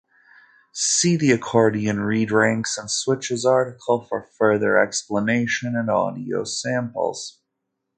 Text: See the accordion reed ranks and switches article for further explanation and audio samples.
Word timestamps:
See 0.73 1.15
the 1.15 1.31
accordion 1.31 1.99
reed 1.99 2.31
ranks 2.31 2.75
and 2.75 2.89
switches 2.89 3.45
article 3.45 4.01
for 4.09 4.23
further 4.35 4.79
explanation 4.79 5.75
and 5.75 5.91
audio 5.91 6.43
samples. 6.43 7.37